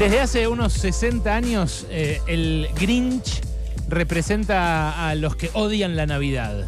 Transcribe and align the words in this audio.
Desde 0.00 0.20
hace 0.20 0.48
unos 0.48 0.72
60 0.72 1.36
años, 1.36 1.86
eh, 1.90 2.22
el 2.26 2.68
Grinch 2.80 3.42
representa 3.86 5.06
a 5.06 5.14
los 5.14 5.36
que 5.36 5.50
odian 5.52 5.94
la 5.94 6.06
Navidad. 6.06 6.66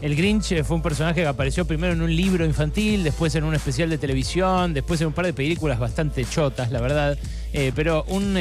El 0.00 0.16
Grinch 0.16 0.52
eh, 0.52 0.64
fue 0.64 0.76
un 0.76 0.82
personaje 0.82 1.20
que 1.20 1.26
apareció 1.26 1.66
primero 1.66 1.92
en 1.92 2.00
un 2.00 2.16
libro 2.16 2.46
infantil, 2.46 3.04
después 3.04 3.34
en 3.34 3.44
un 3.44 3.54
especial 3.54 3.90
de 3.90 3.98
televisión, 3.98 4.72
después 4.72 4.98
en 5.02 5.08
un 5.08 5.12
par 5.12 5.26
de 5.26 5.34
películas 5.34 5.78
bastante 5.78 6.24
chotas, 6.24 6.72
la 6.72 6.80
verdad. 6.80 7.18
Eh, 7.52 7.70
pero 7.76 8.02
un, 8.08 8.32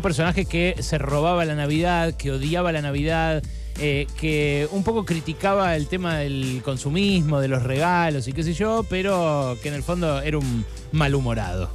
personaje 0.00 0.44
que 0.44 0.76
se 0.78 0.96
robaba 0.98 1.44
la 1.44 1.56
Navidad, 1.56 2.14
que 2.14 2.30
odiaba 2.30 2.70
la 2.70 2.82
Navidad, 2.82 3.42
que 3.74 4.68
un 4.70 4.84
poco 4.84 5.04
criticaba 5.04 5.74
el 5.74 5.88
tema 5.88 6.18
del 6.18 6.62
consumismo, 6.64 7.40
de 7.40 7.48
los 7.48 7.64
regalos 7.64 8.28
y 8.28 8.32
qué 8.32 8.44
sé 8.44 8.54
yo, 8.54 8.86
pero 8.88 9.58
que 9.60 9.70
en 9.70 9.74
el 9.74 9.82
fondo 9.82 10.20
era 10.20 10.38
un 10.38 10.64
malhumorado. 10.92 11.68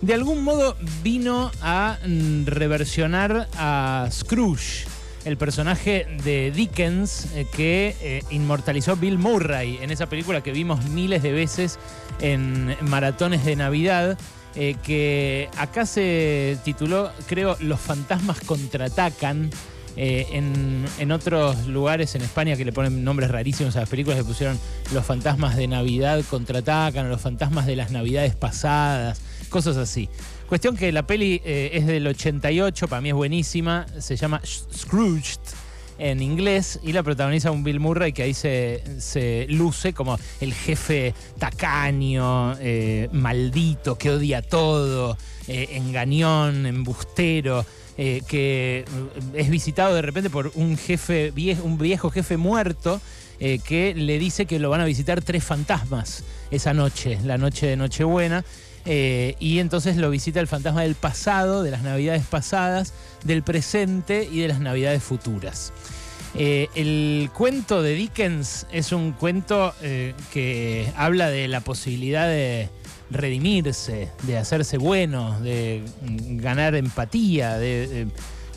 De 0.00 0.12
algún 0.12 0.44
modo 0.44 0.76
vino 1.02 1.50
a 1.62 1.98
mm, 2.06 2.44
reversionar 2.46 3.48
a 3.56 4.08
Scrooge, 4.10 4.86
el 5.24 5.38
personaje 5.38 6.06
de 6.22 6.50
Dickens 6.50 7.28
eh, 7.34 7.46
que 7.56 7.96
eh, 8.02 8.22
inmortalizó 8.30 8.96
Bill 8.96 9.16
Murray 9.16 9.78
en 9.80 9.90
esa 9.90 10.06
película 10.06 10.42
que 10.42 10.52
vimos 10.52 10.84
miles 10.90 11.22
de 11.22 11.32
veces 11.32 11.78
en 12.20 12.76
maratones 12.82 13.44
de 13.44 13.56
Navidad. 13.56 14.18
eh, 14.56 14.76
que 14.84 15.48
acá 15.56 15.84
se 15.86 16.58
tituló, 16.64 17.10
creo, 17.26 17.56
Los 17.60 17.80
fantasmas 17.80 18.40
contraatacan. 18.40 19.50
En, 19.96 20.84
en 20.98 21.12
otros 21.12 21.68
lugares 21.68 22.16
en 22.16 22.22
España 22.22 22.56
que 22.56 22.64
le 22.64 22.72
ponen 22.72 23.04
nombres 23.04 23.30
rarísimos 23.30 23.76
a 23.76 23.80
las 23.80 23.88
películas, 23.88 24.18
le 24.18 24.24
pusieron 24.24 24.58
Los 24.92 25.06
fantasmas 25.06 25.56
de 25.56 25.68
Navidad 25.68 26.20
contraatacan, 26.28 27.06
o 27.06 27.08
Los 27.08 27.20
fantasmas 27.20 27.64
de 27.66 27.76
las 27.76 27.92
Navidades 27.92 28.34
pasadas, 28.34 29.20
cosas 29.48 29.76
así. 29.76 30.08
Cuestión 30.48 30.76
que 30.76 30.92
la 30.92 31.06
peli 31.06 31.40
eh, 31.44 31.70
es 31.74 31.86
del 31.86 32.06
88, 32.06 32.88
para 32.88 33.00
mí 33.00 33.08
es 33.10 33.14
buenísima, 33.14 33.86
se 33.98 34.16
llama 34.16 34.40
Scrooged 34.44 35.40
en 35.98 36.20
inglés 36.22 36.80
y 36.82 36.92
la 36.92 37.02
protagoniza 37.04 37.50
un 37.52 37.62
Bill 37.62 37.78
Murray 37.80 38.12
que 38.12 38.24
ahí 38.24 38.34
se, 38.34 39.46
luce 39.48 39.92
como 39.92 40.18
el 40.40 40.52
jefe 40.52 41.14
tacaño, 41.38 42.56
eh, 42.60 43.08
maldito, 43.12 43.96
que 43.96 44.10
odia 44.10 44.42
todo, 44.42 45.16
eh, 45.48 45.68
engañón, 45.72 46.66
embustero. 46.66 47.64
que 47.96 48.84
es 49.34 49.48
visitado 49.50 49.94
de 49.94 50.02
repente 50.02 50.28
por 50.28 50.50
un 50.56 50.76
jefe 50.76 51.32
vie- 51.32 51.60
un 51.62 51.78
viejo 51.78 52.10
jefe 52.10 52.36
muerto 52.36 53.00
que 53.38 53.94
le 53.96 54.18
dice 54.18 54.46
que 54.46 54.58
lo 54.58 54.68
van 54.70 54.80
a 54.80 54.84
visitar 54.84 55.20
tres 55.22 55.44
fantasmas 55.44 56.24
esa 56.50 56.72
noche, 56.74 57.18
la 57.24 57.36
noche 57.38 57.66
de 57.68 57.76
Nochebuena. 57.76 58.44
Eh, 58.86 59.34
y 59.38 59.60
entonces 59.60 59.96
lo 59.96 60.10
visita 60.10 60.40
el 60.40 60.46
fantasma 60.46 60.82
del 60.82 60.94
pasado, 60.94 61.62
de 61.62 61.70
las 61.70 61.82
navidades 61.82 62.24
pasadas, 62.24 62.92
del 63.24 63.42
presente 63.42 64.28
y 64.30 64.40
de 64.40 64.48
las 64.48 64.60
navidades 64.60 65.02
futuras. 65.02 65.72
Eh, 66.36 66.68
el 66.74 67.30
cuento 67.32 67.82
de 67.82 67.94
Dickens 67.94 68.66
es 68.72 68.92
un 68.92 69.12
cuento 69.12 69.72
eh, 69.82 70.14
que 70.32 70.92
habla 70.96 71.30
de 71.30 71.48
la 71.48 71.60
posibilidad 71.60 72.26
de 72.26 72.68
redimirse, 73.10 74.10
de 74.24 74.36
hacerse 74.36 74.76
bueno, 74.76 75.40
de 75.40 75.82
ganar 76.02 76.74
empatía, 76.74 77.56
de, 77.56 78.08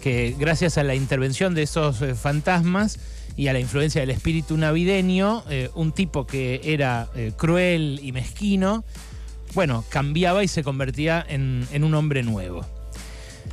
que 0.02 0.36
gracias 0.40 0.78
a 0.78 0.84
la 0.84 0.96
intervención 0.96 1.54
de 1.54 1.64
esos 1.64 1.98
fantasmas 2.20 2.98
y 3.36 3.50
a 3.50 3.54
la 3.54 3.60
influencia 3.60 4.02
del 4.02 4.10
espíritu 4.10 4.58
navideño, 4.58 5.44
un 5.76 5.92
tipo 5.92 6.26
que 6.26 6.62
era 6.64 7.10
cruel 7.38 8.00
y 8.02 8.12
mezquino, 8.14 8.84
bueno, 9.54 9.84
cambiaba 9.90 10.44
y 10.44 10.48
se 10.48 10.64
convertía 10.64 11.26
en, 11.28 11.68
un 11.84 11.94
hombre 11.94 12.24
nuevo. 12.24 12.66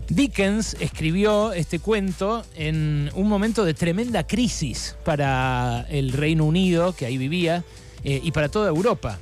Dickens 0.09 0.77
escribió 0.81 1.53
este 1.53 1.79
cuento 1.79 2.45
en 2.57 3.11
un 3.14 3.29
momento 3.29 3.64
de 3.64 3.74
tremenda 3.74 4.27
crisis 4.27 4.96
para 5.05 5.86
el 5.89 6.13
Reino 6.13 6.45
Unido, 6.45 6.95
que 6.95 7.07
ahí 7.07 7.17
vivía, 7.17 7.64
eh, 8.02 8.20
y 8.23 8.33
para 8.33 8.48
toda 8.48 8.69
Europa. 8.69 9.19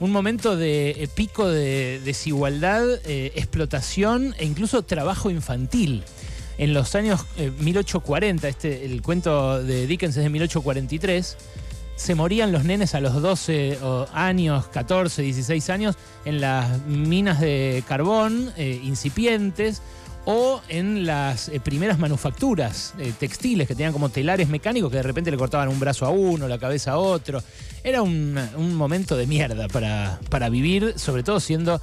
Un 0.00 0.10
momento 0.10 0.56
de 0.56 0.90
eh, 0.90 1.08
pico 1.14 1.48
de 1.48 2.00
desigualdad, 2.04 2.84
eh, 3.04 3.32
explotación 3.36 4.34
e 4.38 4.44
incluso 4.44 4.82
trabajo 4.82 5.30
infantil. 5.30 6.02
En 6.58 6.74
los 6.74 6.94
años 6.94 7.24
eh, 7.36 7.50
1840, 7.58 8.48
este, 8.48 8.84
el 8.84 9.02
cuento 9.02 9.62
de 9.62 9.86
Dickens 9.86 10.16
es 10.16 10.24
de 10.24 10.30
1843, 10.30 11.36
se 11.96 12.14
morían 12.14 12.52
los 12.52 12.64
nenes 12.64 12.94
a 12.94 13.00
los 13.00 13.20
12 13.22 13.78
o- 13.82 14.06
años, 14.12 14.66
14, 14.66 15.22
16 15.22 15.70
años, 15.70 15.96
en 16.24 16.40
las 16.40 16.80
minas 16.86 17.40
de 17.40 17.82
carbón 17.86 18.52
eh, 18.56 18.80
incipientes 18.82 19.80
o 20.26 20.60
en 20.68 21.06
las 21.06 21.48
eh, 21.50 21.60
primeras 21.60 21.98
manufacturas 21.98 22.94
eh, 22.98 23.12
textiles 23.18 23.68
que 23.68 23.74
tenían 23.74 23.92
como 23.92 24.08
telares 24.08 24.48
mecánicos 24.48 24.90
que 24.90 24.96
de 24.96 25.02
repente 25.02 25.30
le 25.30 25.36
cortaban 25.36 25.68
un 25.68 25.78
brazo 25.78 26.06
a 26.06 26.10
uno, 26.10 26.48
la 26.48 26.58
cabeza 26.58 26.92
a 26.92 26.98
otro. 26.98 27.42
Era 27.84 28.00
un, 28.02 28.38
un 28.56 28.74
momento 28.74 29.16
de 29.16 29.26
mierda 29.26 29.68
para, 29.68 30.18
para 30.30 30.48
vivir, 30.48 30.94
sobre 30.96 31.22
todo 31.22 31.40
siendo 31.40 31.80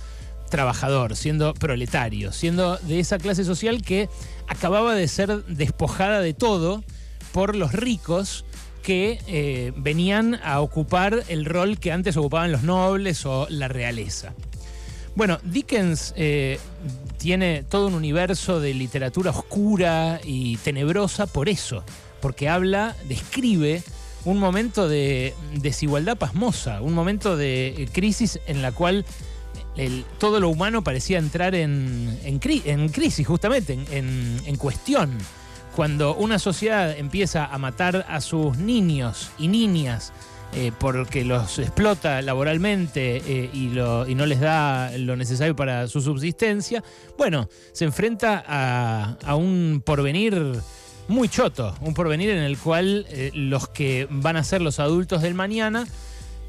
trabajador, 0.49 1.15
siendo 1.15 1.53
proletario, 1.53 2.33
siendo 2.33 2.77
de 2.79 2.99
esa 2.99 3.17
clase 3.19 3.45
social 3.45 3.81
que 3.83 4.09
acababa 4.47 4.95
de 4.95 5.07
ser 5.07 5.45
despojada 5.45 6.19
de 6.19 6.33
todo 6.33 6.83
por 7.31 7.55
los 7.55 7.71
ricos 7.71 8.43
que 8.81 9.19
eh, 9.27 9.71
venían 9.75 10.39
a 10.43 10.61
ocupar 10.61 11.23
el 11.27 11.45
rol 11.45 11.77
que 11.79 11.91
antes 11.91 12.17
ocupaban 12.17 12.51
los 12.51 12.63
nobles 12.63 13.25
o 13.25 13.47
la 13.49 13.67
realeza. 13.67 14.33
Bueno, 15.15 15.39
Dickens 15.43 16.13
eh, 16.15 16.57
tiene 17.17 17.63
todo 17.63 17.87
un 17.87 17.93
universo 17.93 18.59
de 18.59 18.73
literatura 18.73 19.31
oscura 19.31 20.19
y 20.23 20.57
tenebrosa 20.57 21.27
por 21.27 21.49
eso, 21.49 21.83
porque 22.21 22.47
habla, 22.49 22.95
describe 23.09 23.83
un 24.23 24.37
momento 24.39 24.87
de 24.87 25.33
desigualdad 25.55 26.17
pasmosa, 26.17 26.81
un 26.81 26.93
momento 26.93 27.35
de 27.35 27.67
eh, 27.69 27.89
crisis 27.91 28.39
en 28.47 28.61
la 28.61 28.71
cual 28.71 29.05
todo 30.19 30.39
lo 30.39 30.49
humano 30.49 30.83
parecía 30.83 31.17
entrar 31.17 31.55
en, 31.55 32.19
en 32.23 32.39
cri- 32.39 32.61
en 32.65 32.89
crisis, 32.89 33.25
justamente, 33.25 33.73
en, 33.73 33.85
en- 33.91 34.41
en 34.45 34.55
cuestión. 34.57 35.17
Cuando 35.81 36.13
una 36.13 36.37
sociedad 36.37 36.95
empieza 36.95 37.43
a 37.43 37.57
matar 37.57 38.05
a 38.07 38.21
sus 38.21 38.55
niños 38.55 39.31
y 39.39 39.47
niñas 39.47 40.13
eh, 40.53 40.71
porque 40.77 41.25
los 41.25 41.57
explota 41.57 42.21
laboralmente 42.21 43.17
eh, 43.25 43.49
y, 43.51 43.65
no 43.69 44.25
les 44.27 44.39
da 44.39 44.95
lo 44.99 45.15
necesario 45.15 45.55
para 45.55 45.87
su 45.87 45.99
subsistencia, 45.99 46.83
bueno, 47.17 47.49
se 47.71 47.85
enfrenta 47.85 48.43
a, 48.47 49.33
un 49.33 49.81
porvenir 49.83 50.53
muy 51.07 51.27
choto, 51.29 51.75
un 51.81 51.95
porvenir 51.95 52.29
en 52.29 52.43
el 52.43 52.59
cual 52.59 53.07
eh, 53.09 53.31
los 53.33 53.67
que 53.67 54.07
van 54.11 54.37
a 54.37 54.43
ser 54.43 54.61
los 54.61 54.79
adultos 54.79 55.23
del 55.23 55.33
mañana 55.33 55.87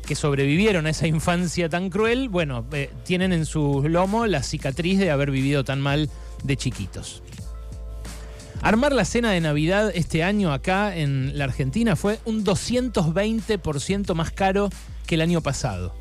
que 0.06 0.14
sobrevivieron 0.14 0.84
a 0.84 0.90
esa 0.90 1.06
infancia 1.06 1.70
tan 1.70 1.88
cruel, 1.88 2.28
bueno, 2.28 2.66
tienen 3.04 3.32
en 3.32 3.46
su 3.46 3.82
lomo 3.88 4.26
la 4.26 4.42
cicatriz 4.42 4.98
de 4.98 5.10
haber 5.10 5.30
vivido 5.30 5.64
tan 5.64 5.80
mal 5.80 6.10
de 6.44 6.56
chiquitos. 6.58 7.22
Armar 8.62 8.92
la 8.92 9.04
cena 9.04 9.32
de 9.32 9.40
Navidad 9.40 9.90
este 9.92 10.22
año 10.22 10.52
acá 10.52 10.96
en 10.96 11.36
la 11.36 11.44
Argentina 11.44 11.96
fue 11.96 12.20
un 12.24 12.44
220% 12.44 14.14
más 14.14 14.30
caro 14.30 14.70
que 15.04 15.16
el 15.16 15.20
año 15.20 15.40
pasado. 15.40 15.96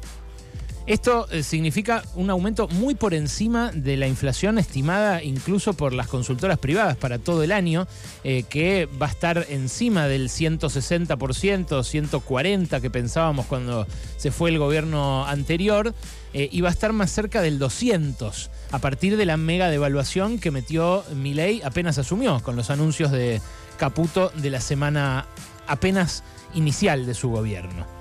Esto 0.87 1.27
eh, 1.29 1.43
significa 1.43 2.03
un 2.15 2.31
aumento 2.31 2.67
muy 2.67 2.95
por 2.95 3.13
encima 3.13 3.71
de 3.71 3.97
la 3.97 4.07
inflación 4.07 4.57
estimada 4.57 5.23
incluso 5.23 5.73
por 5.73 5.93
las 5.93 6.07
consultoras 6.07 6.57
privadas 6.57 6.97
para 6.97 7.19
todo 7.19 7.43
el 7.43 7.51
año, 7.51 7.87
eh, 8.23 8.43
que 8.49 8.89
va 9.01 9.05
a 9.05 9.09
estar 9.09 9.45
encima 9.49 10.07
del 10.07 10.29
160%, 10.29 11.83
140% 11.83 12.81
que 12.81 12.89
pensábamos 12.89 13.45
cuando 13.45 13.85
se 14.17 14.31
fue 14.31 14.49
el 14.49 14.57
gobierno 14.57 15.25
anterior, 15.27 15.93
eh, 16.33 16.49
y 16.51 16.61
va 16.61 16.69
a 16.69 16.71
estar 16.71 16.93
más 16.93 17.11
cerca 17.11 17.41
del 17.41 17.59
200% 17.59 18.49
a 18.71 18.79
partir 18.79 19.17
de 19.17 19.25
la 19.25 19.37
mega 19.37 19.69
devaluación 19.69 20.39
que 20.39 20.49
metió 20.49 21.03
Milei 21.13 21.61
apenas 21.61 21.97
asumió 21.97 22.39
con 22.41 22.55
los 22.55 22.69
anuncios 22.69 23.11
de 23.11 23.41
Caputo 23.77 24.31
de 24.35 24.49
la 24.49 24.61
semana 24.61 25.25
apenas 25.67 26.23
inicial 26.53 27.05
de 27.05 27.13
su 27.13 27.29
gobierno 27.29 28.00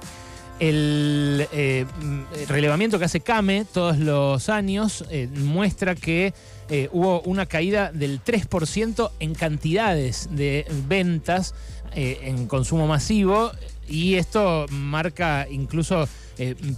el 0.60 1.48
eh, 1.52 1.86
mm, 2.00 2.48
relevamiento 2.48 2.98
que 2.98 3.06
hace 3.06 3.20
CAME 3.20 3.64
todos 3.64 3.98
los 3.98 4.48
años 4.50 5.04
eh, 5.10 5.26
muestra 5.34 5.94
que 5.94 6.34
eh, 6.68 6.88
hubo 6.92 7.22
una 7.22 7.46
caída 7.46 7.90
del 7.90 8.22
3% 8.22 9.10
en 9.18 9.34
cantidades 9.34 10.28
de 10.30 10.66
ventas 10.86 11.54
en 11.92 12.46
consumo 12.46 12.86
masivo 12.86 13.50
y 13.88 14.14
esto 14.14 14.66
marca 14.70 15.48
incluso 15.50 16.06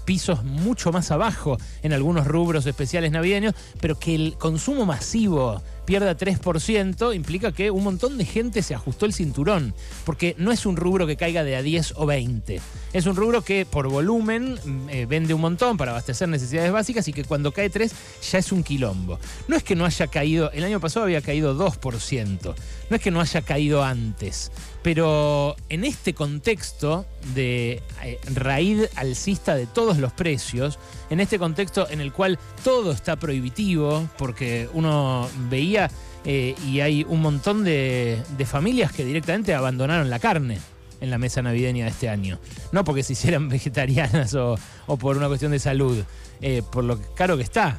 pisos 0.06 0.42
mucho 0.42 0.90
más 0.90 1.10
abajo 1.10 1.58
en 1.82 1.92
algunos 1.92 2.26
rubros 2.26 2.64
especiales 2.64 3.12
navideños, 3.12 3.52
pero 3.78 3.98
que 3.98 4.14
el 4.14 4.36
consumo 4.38 4.86
masivo 4.86 5.60
pierda 5.84 6.16
3%, 6.16 7.14
implica 7.14 7.52
que 7.52 7.70
un 7.70 7.84
montón 7.84 8.18
de 8.18 8.24
gente 8.24 8.62
se 8.62 8.74
ajustó 8.74 9.06
el 9.06 9.12
cinturón, 9.12 9.74
porque 10.04 10.34
no 10.38 10.52
es 10.52 10.66
un 10.66 10.76
rubro 10.76 11.06
que 11.06 11.16
caiga 11.16 11.44
de 11.44 11.56
a 11.56 11.62
10 11.62 11.94
o 11.96 12.06
20. 12.06 12.60
Es 12.92 13.06
un 13.06 13.16
rubro 13.16 13.42
que 13.42 13.66
por 13.66 13.88
volumen 13.88 14.58
mm, 14.64 14.88
eh, 14.90 15.06
vende 15.06 15.34
un 15.34 15.40
montón 15.40 15.76
para 15.76 15.92
abastecer 15.92 16.28
necesidades 16.28 16.72
básicas 16.72 17.08
y 17.08 17.12
que 17.12 17.24
cuando 17.24 17.52
cae 17.52 17.70
3 17.70 17.92
ya 18.30 18.38
es 18.38 18.52
un 18.52 18.62
quilombo. 18.62 19.18
No 19.48 19.56
es 19.56 19.62
que 19.62 19.74
no 19.74 19.84
haya 19.84 20.06
caído, 20.06 20.50
el 20.52 20.64
año 20.64 20.80
pasado 20.80 21.04
había 21.04 21.22
caído 21.22 21.56
2%, 21.56 22.54
no 22.90 22.96
es 22.96 23.02
que 23.02 23.10
no 23.10 23.20
haya 23.20 23.42
caído 23.42 23.82
antes, 23.82 24.52
pero 24.82 25.56
en 25.68 25.84
este 25.84 26.12
contexto 26.12 27.06
de 27.34 27.82
eh, 28.02 28.18
raíz 28.34 28.88
alcista 28.96 29.54
de 29.54 29.66
todos 29.66 29.98
los 29.98 30.12
precios, 30.12 30.78
en 31.08 31.20
este 31.20 31.38
contexto 31.38 31.88
en 31.88 32.00
el 32.00 32.12
cual 32.12 32.38
todo 32.64 32.92
está 32.92 33.16
prohibitivo, 33.16 34.08
porque 34.18 34.68
uno 34.72 35.28
veía 35.48 35.71
eh, 36.24 36.54
y 36.66 36.80
hay 36.80 37.04
un 37.08 37.20
montón 37.20 37.64
de, 37.64 38.22
familias 38.44 38.92
que 38.92 39.04
directamente 39.04 39.54
abandonaron 39.54 40.10
la 40.10 40.18
carne 40.18 40.58
en 41.00 41.10
la 41.10 41.18
mesa 41.18 41.42
navideña 41.42 41.84
de 41.84 41.90
este 41.90 42.08
año. 42.08 42.38
No 42.70 42.84
porque 42.84 43.02
se 43.02 43.14
hicieran 43.14 43.48
vegetarianas 43.50 44.34
o, 44.34 44.56
por 44.98 45.16
una 45.16 45.28
cuestión 45.28 45.52
de 45.52 45.58
salud, 45.58 46.02
eh, 46.40 46.62
por 46.70 46.84
lo 46.84 47.00
caro 47.14 47.36
que 47.36 47.42
está. 47.42 47.78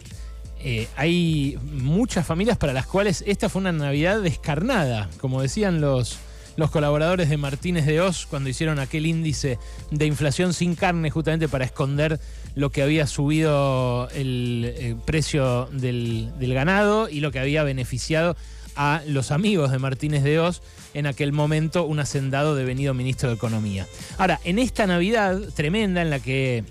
hay 0.96 1.58
muchas 1.62 2.26
familias 2.26 2.58
para 2.58 2.74
las 2.74 2.86
cuales 2.86 3.24
esta 3.28 3.50
fue 3.50 3.62
una 3.62 3.72
Navidad 3.72 4.22
descarnada, 4.22 5.10
como 5.20 5.42
decían 5.42 5.82
los, 5.82 6.18
los 6.56 6.72
colaboradores 6.72 7.30
de 7.30 7.38
Martínez 7.38 7.86
de 7.86 8.02
Oz 8.02 8.26
cuando 8.26 8.50
hicieron 8.50 8.80
aquel 8.80 9.06
índice 9.06 9.58
de 9.92 10.06
inflación 10.06 10.54
sin 10.54 10.76
carne 10.76 11.10
justamente 11.10 11.48
para 11.48 11.66
esconder 11.66 12.20
lo 12.56 12.70
que 12.70 12.84
había 12.84 13.08
subido 13.08 14.10
el, 14.14 14.98
precio 15.06 15.68
del, 15.72 16.32
ganado 16.40 17.10
y 17.10 17.20
lo 17.20 17.32
que 17.32 17.40
había 17.40 17.64
beneficiado 17.64 18.36
a 18.76 19.02
los 19.08 19.32
amigos 19.32 19.72
de 19.72 19.80
Martínez 19.80 20.24
de 20.24 20.40
Oz, 20.40 20.62
en 20.94 21.06
aquel 21.06 21.32
momento 21.32 21.86
un 21.86 22.00
hacendado 22.00 22.56
devenido 22.56 22.94
ministro 22.94 23.30
de 23.30 23.36
Economía. 23.36 23.88
Ahora, 24.18 24.40
en 24.44 24.58
esta 24.58 24.88
Navidad 24.88 25.40
tremenda 25.56 26.02
en 26.02 26.10
la 26.10 26.20
que 26.20 26.64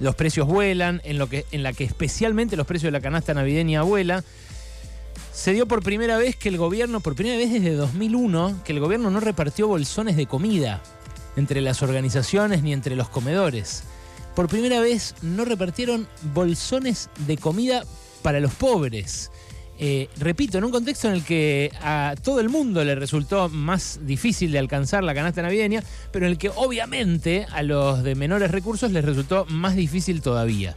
los 0.00 0.14
precios 0.14 0.46
vuelan, 0.46 1.00
en, 1.04 1.18
lo 1.18 1.28
que, 1.28 1.44
en 1.52 1.62
la 1.62 1.72
que 1.72 1.84
especialmente 1.84 2.56
los 2.56 2.66
precios 2.66 2.88
de 2.88 2.98
la 2.98 3.02
canasta 3.02 3.34
navideña 3.34 3.82
vuelan, 3.82 4.24
se 5.32 5.52
dio 5.52 5.66
por 5.66 5.82
primera 5.82 6.18
vez 6.18 6.36
que 6.36 6.50
el 6.50 6.58
gobierno, 6.58 7.00
por 7.00 7.14
primera 7.14 7.38
vez 7.38 7.50
desde 7.50 7.74
2001, 7.74 8.60
que 8.64 8.72
el 8.72 8.80
gobierno 8.80 9.10
no 9.10 9.18
repartió 9.18 9.66
bolsones 9.66 10.16
de 10.16 10.26
comida 10.26 10.82
entre 11.36 11.62
las 11.62 11.82
organizaciones 11.82 12.62
ni 12.62 12.72
entre 12.72 12.96
los 12.96 13.08
comedores. 13.08 13.84
Por 14.36 14.48
primera 14.48 14.80
vez 14.80 15.14
no 15.22 15.44
repartieron 15.44 16.06
bolsones 16.34 17.08
de 17.26 17.38
comida 17.38 17.84
para 18.22 18.40
los 18.40 18.52
pobres. 18.54 19.30
Eh, 19.78 20.08
repito, 20.18 20.58
en 20.58 20.64
un 20.64 20.70
contexto 20.70 21.08
en 21.08 21.14
el 21.14 21.24
que 21.24 21.72
a 21.80 22.14
todo 22.22 22.40
el 22.40 22.50
mundo 22.50 22.84
le 22.84 22.94
resultó 22.94 23.48
más 23.48 24.00
difícil 24.02 24.52
de 24.52 24.58
alcanzar 24.58 25.02
la 25.02 25.14
canasta 25.14 25.42
navideña, 25.42 25.82
pero 26.12 26.26
en 26.26 26.32
el 26.32 26.38
que 26.38 26.50
obviamente 26.50 27.46
a 27.50 27.62
los 27.62 28.02
de 28.02 28.14
menores 28.14 28.50
recursos 28.50 28.92
les 28.92 29.04
resultó 29.04 29.46
más 29.46 29.74
difícil 29.76 30.20
todavía. 30.20 30.76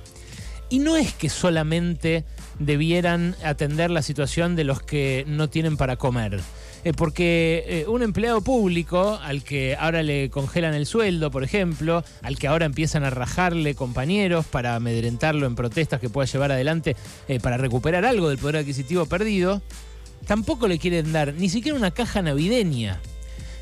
Y 0.70 0.80
no 0.80 0.96
es 0.96 1.14
que 1.14 1.30
solamente 1.30 2.24
debieran 2.60 3.36
atender 3.44 3.92
la 3.92 4.02
situación 4.02 4.56
de 4.56 4.64
los 4.64 4.82
que 4.82 5.26
no 5.28 5.50
tienen 5.50 5.78
para 5.78 5.98
comer. 5.98 6.42
Eh, 6.86 6.94
porque 6.94 7.66
eh, 7.68 7.86
un 7.88 8.04
empleado 8.04 8.42
público 8.42 9.20
al 9.24 9.44
que 9.44 9.76
ahora 9.76 10.04
le 10.04 10.30
congelan 10.30 10.76
el 10.76 10.86
sueldo, 10.86 11.32
por 11.32 11.44
ejemplo, 11.44 12.04
al 12.22 12.38
que 12.38 12.48
ahora 12.48 12.68
empiezan 12.68 13.04
a 13.04 13.10
rajarle 13.10 13.74
compañeros 13.74 14.46
para 14.46 14.76
amedrentarlo 14.76 15.48
en 15.48 15.56
protestas 15.56 16.00
que 16.00 16.10
pueda 16.10 16.28
llevar 16.28 16.52
adelante 16.52 16.96
eh, 17.28 17.40
para 17.40 17.58
recuperar 17.58 18.06
algo 18.06 18.30
del 18.30 18.38
poder 18.38 18.58
adquisitivo 18.58 19.08
perdido, 19.08 19.64
tampoco 20.28 20.68
le 20.68 20.78
quieren 20.78 21.12
dar 21.12 21.34
ni 21.34 21.50
siquiera 21.50 21.76
una 21.76 21.90
caja 21.90 22.22
navideña. 22.22 23.00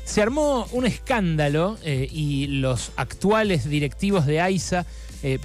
Se 0.04 0.20
armó 0.20 0.68
un 0.72 0.84
escándalo 0.84 1.78
y 1.82 2.46
los 2.46 2.92
actuales 2.96 3.66
directivos 3.66 4.26
de 4.26 4.38
AISA 4.42 4.84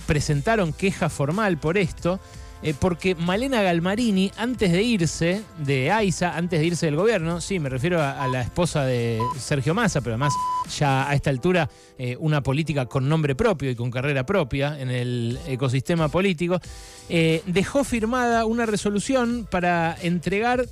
presentaron 0.05 0.73
queja 0.73 1.07
formal 1.07 1.57
por 1.57 1.77
esto 1.77 2.19
eh, 2.61 2.73
porque 2.77 3.15
Malena 3.15 3.61
Galmarini, 3.61 4.31
antes 4.35 4.71
de 4.71 4.83
irse 4.83 5.41
de 5.59 5.91
AISA, 5.91 6.35
antes 6.35 6.59
de 6.59 6.65
irse 6.65 6.88
del 6.88 6.97
gobierno, 6.97 7.39
sí, 7.39 7.57
me 7.57 7.69
refiero 7.69 8.01
a, 8.01 8.27
la 8.27 8.41
esposa 8.41 8.83
de 8.83 9.21
Sergio 9.38 9.73
Massa, 9.73 10.01
pero 10.01 10.15
además 10.15 10.33
ya 10.77 11.09
a 11.09 11.15
esta 11.15 11.29
altura 11.29 11.69
eh, 11.97 12.17
una 12.19 12.44
política 12.44 12.85
con 12.85 13.07
nombre 13.07 13.33
propio 13.33 13.71
y 13.71 13.75
con 13.75 13.89
carrera 13.91 14.25
propia 14.25 14.77
en 14.79 14.89
el 14.89 15.39
ecosistema 15.47 16.09
político, 16.09 16.59
eh, 17.07 17.44
dejó 17.45 17.85
firmada 17.85 18.45
una 18.45 18.65
resolución 18.65 19.47
para 19.50 19.95
entregar 20.01 20.65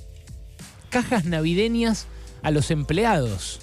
cajas 0.90 1.24
navideñas 1.24 2.06
a 2.42 2.50
los 2.50 2.70
empleados. 2.70 3.60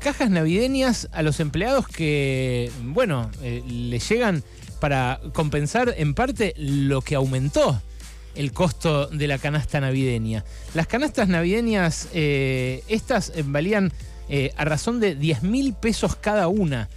cajas 0.00 0.30
navideñas 0.30 1.08
a 1.12 1.22
los 1.22 1.38
empleados 1.38 1.86
que, 1.86 2.72
bueno, 2.82 3.30
le 3.40 3.98
llegan 3.98 4.42
para 4.80 5.20
compensar 5.32 5.94
en 5.96 6.14
parte 6.14 6.54
lo 6.56 7.02
que 7.02 7.14
aumentó 7.14 7.80
el 8.34 8.52
costo 8.52 9.06
de 9.06 9.26
la 9.26 9.38
canasta 9.38 9.80
navideña. 9.80 10.44
Las 10.74 10.86
canastas 10.86 11.28
navideñas, 11.28 12.08
eh, 12.12 12.82
estas 12.88 13.32
eh, 13.34 13.44
valían 13.44 13.92
eh, 14.28 14.52
a 14.56 14.64
razón 14.64 15.00
de 15.00 15.14
10 15.14 15.42
mil 15.42 15.74
pesos 15.74 16.16
cada 16.16 16.48
una. 16.48 16.88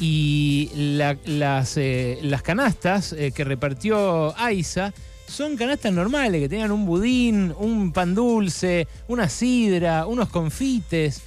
Y 0.00 0.70
las, 0.74 1.76
las, 1.76 2.42
canastas 2.42 3.14
que 3.34 3.44
repartió 3.44 4.34
AISA 4.38 4.94
son 5.26 5.58
canastas 5.58 5.92
normales, 5.92 6.40
que 6.40 6.48
tengan 6.48 6.72
un 6.72 6.86
budín, 6.86 7.52
un 7.58 7.92
pan 7.92 8.14
dulce, 8.14 8.88
una 9.08 9.28
sidra, 9.28 10.06
unos 10.06 10.30
confites. 10.30 11.20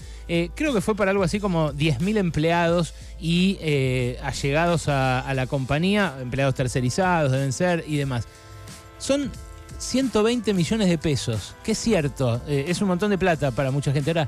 Creo 0.55 0.73
que 0.73 0.81
fue 0.81 0.95
para 0.95 1.11
algo 1.11 1.23
así 1.23 1.39
como 1.39 1.71
10.000 1.71 2.17
empleados 2.17 2.95
y 3.23 3.57
eh, 3.61 4.19
allegados 4.21 4.89
a, 4.89 5.33
la 5.33 5.47
compañía, 5.47 6.13
empleados 6.21 6.55
tercerizados 6.55 7.31
deben 7.31 7.53
ser 7.53 7.85
y 7.87 7.95
demás. 7.95 8.25
Son 8.97 9.31
120 9.77 10.53
millones 10.53 10.89
de 10.89 10.97
pesos, 10.97 11.55
que 11.63 11.71
es 11.71 11.77
cierto, 11.77 12.41
eh, 12.49 12.65
es 12.67 12.81
un 12.81 12.89
montón 12.89 13.11
de 13.11 13.17
plata 13.17 13.51
para 13.51 13.71
mucha 13.71 13.93
gente. 13.93 14.11
Ahora, 14.11 14.27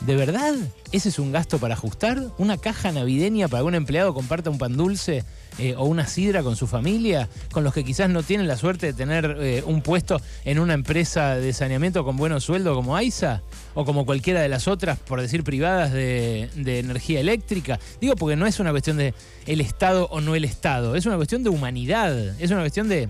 ¿de 0.00 0.16
verdad 0.16 0.54
ese 0.90 1.10
es 1.10 1.18
un 1.18 1.32
gasto 1.32 1.58
para 1.58 1.74
ajustar? 1.74 2.32
¿Una 2.38 2.56
caja 2.56 2.90
navideña 2.92 3.46
para 3.46 3.62
que 3.62 3.66
un 3.66 3.74
empleado 3.74 4.14
comparta 4.14 4.48
un 4.48 4.56
pan 4.56 4.74
dulce? 4.74 5.22
Eh, 5.60 5.74
o 5.76 5.86
una 5.86 6.06
sidra 6.06 6.44
con 6.44 6.54
su 6.54 6.68
familia, 6.68 7.28
con 7.50 7.64
los 7.64 7.74
que 7.74 7.82
quizás 7.82 8.08
no 8.08 8.22
tienen 8.22 8.46
la 8.46 8.56
suerte 8.56 8.86
de 8.86 8.92
tener 8.92 9.38
eh, 9.40 9.64
un 9.66 9.82
puesto 9.82 10.20
en 10.44 10.60
una 10.60 10.74
empresa 10.74 11.34
de 11.34 11.52
saneamiento 11.52 12.04
con 12.04 12.16
buenos 12.16 12.44
sueldos 12.44 12.76
como 12.76 12.94
AISA 12.94 13.42
o 13.74 13.84
como 13.84 14.06
cualquiera 14.06 14.40
de 14.40 14.48
las 14.48 14.68
otras, 14.68 15.00
por 15.00 15.20
decir, 15.20 15.42
privadas 15.42 15.92
de, 15.92 16.48
energía 16.54 17.18
eléctrica. 17.18 17.80
Digo 18.00 18.14
porque 18.14 18.36
no 18.36 18.46
es 18.46 18.60
una 18.60 18.70
cuestión 18.70 18.98
de 18.98 19.14
el 19.46 19.60
Estado 19.60 20.06
o 20.12 20.20
no 20.20 20.36
el 20.36 20.44
Estado, 20.44 20.94
es 20.94 21.06
una 21.06 21.16
cuestión 21.16 21.42
de 21.42 21.50
humanidad, 21.50 22.40
es 22.40 22.50
una 22.52 22.60
cuestión 22.60 22.88
de 22.88 23.08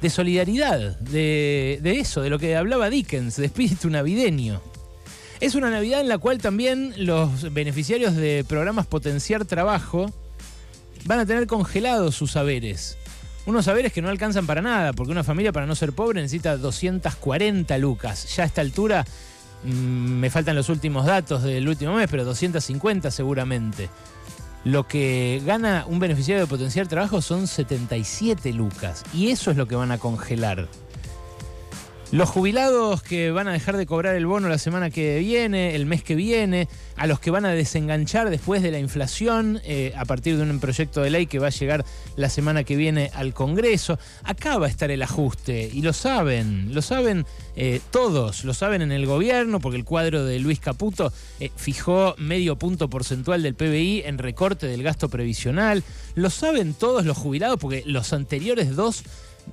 de 0.00 0.10
solidaridad, 0.10 0.98
de, 0.98 1.78
de, 1.80 2.00
eso, 2.00 2.22
de 2.22 2.30
lo 2.30 2.40
que 2.40 2.56
hablaba 2.56 2.90
Dickens, 2.90 3.36
de 3.36 3.46
espíritu 3.46 3.88
navideño. 3.88 4.60
Es 5.38 5.54
una 5.54 5.70
Navidad 5.70 6.00
en 6.00 6.08
la 6.08 6.18
cual 6.18 6.38
también 6.38 6.92
los 6.96 7.52
beneficiarios 7.52 8.16
de 8.16 8.44
programas 8.48 8.86
Potenciar 8.86 9.44
Trabajo 9.44 10.12
van 11.04 11.20
a 11.20 11.26
tener 11.26 11.46
congelados 11.46 12.14
sus 12.14 12.32
saberes. 12.32 12.98
Unos 13.44 13.64
saberes 13.64 13.92
que 13.92 14.02
no 14.02 14.08
alcanzan 14.08 14.46
para 14.46 14.62
nada, 14.62 14.92
porque 14.92 15.12
una 15.12 15.24
familia 15.24 15.52
para 15.52 15.66
no 15.66 15.74
ser 15.74 15.92
pobre 15.92 16.22
necesita 16.22 16.56
240 16.56 17.76
lucas. 17.78 18.36
Ya 18.36 18.44
a 18.44 18.46
esta 18.46 18.60
altura 18.60 19.04
mm, 19.64 19.68
me 19.68 20.30
faltan 20.30 20.54
los 20.54 20.68
últimos 20.68 21.06
datos 21.06 21.42
del 21.42 21.68
último 21.68 21.94
mes, 21.94 22.08
pero 22.10 22.24
250 22.24 23.10
seguramente. 23.10 23.90
Lo 24.64 24.86
que 24.86 25.42
gana 25.44 25.84
un 25.88 25.98
beneficiario 25.98 26.44
de 26.44 26.46
potenciar 26.46 26.86
trabajo 26.86 27.20
son 27.20 27.48
77 27.48 28.52
lucas. 28.52 29.02
Y 29.12 29.30
eso 29.30 29.50
es 29.50 29.56
lo 29.56 29.66
que 29.66 29.74
van 29.74 29.90
a 29.90 29.98
congelar. 29.98 30.68
Los 32.12 32.28
jubilados 32.28 33.02
que 33.02 33.30
van 33.30 33.48
a 33.48 33.52
dejar 33.52 33.78
de 33.78 33.86
cobrar 33.86 34.14
el 34.16 34.26
bono 34.26 34.50
la 34.50 34.58
semana 34.58 34.90
que 34.90 35.18
viene, 35.20 35.74
el 35.74 35.86
mes 35.86 36.04
que 36.04 36.14
viene, 36.14 36.68
a 36.96 37.06
los 37.06 37.20
que 37.20 37.30
van 37.30 37.46
a 37.46 37.52
desenganchar 37.52 38.28
después 38.28 38.60
de 38.60 38.70
la 38.70 38.78
inflación 38.78 39.62
eh, 39.64 39.94
a 39.96 40.04
partir 40.04 40.36
de 40.36 40.42
un 40.42 40.60
proyecto 40.60 41.00
de 41.00 41.08
ley 41.08 41.24
que 41.24 41.38
va 41.38 41.46
a 41.46 41.50
llegar 41.50 41.86
la 42.16 42.28
semana 42.28 42.64
que 42.64 42.76
viene 42.76 43.10
al 43.14 43.32
Congreso. 43.32 43.98
Acá 44.24 44.58
va 44.58 44.66
a 44.66 44.68
estar 44.68 44.90
el 44.90 45.00
ajuste 45.00 45.70
y 45.72 45.80
lo 45.80 45.94
saben, 45.94 46.74
lo 46.74 46.82
saben 46.82 47.24
eh, 47.56 47.80
todos, 47.90 48.44
lo 48.44 48.52
saben 48.52 48.82
en 48.82 48.92
el 48.92 49.06
gobierno 49.06 49.58
porque 49.58 49.78
el 49.78 49.86
cuadro 49.86 50.22
de 50.22 50.38
Luis 50.38 50.60
Caputo 50.60 51.14
eh, 51.40 51.50
fijó 51.56 52.14
medio 52.18 52.56
punto 52.56 52.90
porcentual 52.90 53.42
del 53.42 53.54
PBI 53.54 54.02
en 54.04 54.18
recorte 54.18 54.66
del 54.66 54.82
gasto 54.82 55.08
previsional. 55.08 55.82
Lo 56.14 56.28
saben 56.28 56.74
todos 56.74 57.06
los 57.06 57.16
jubilados 57.16 57.58
porque 57.58 57.84
los 57.86 58.12
anteriores 58.12 58.76
dos 58.76 59.02